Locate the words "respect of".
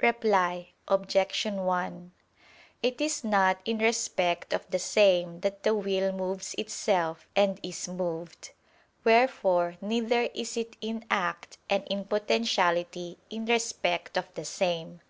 3.80-4.66, 13.44-14.32